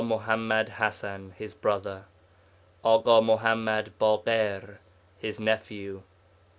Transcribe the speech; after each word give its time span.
Muḥammad 0.03 0.67
Hasan, 0.69 1.29
his 1.37 1.53
brother. 1.53 2.05
A. 2.83 2.97
Muḥammad 3.21 3.91
Baghir, 3.99 4.79
his 5.19 5.39
nephew. 5.39 6.01